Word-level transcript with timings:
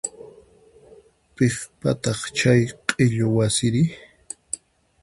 Piqpataq 1.35 2.21
chay 2.37 2.61
q'illu 2.87 3.25
wasiri? 3.35 3.83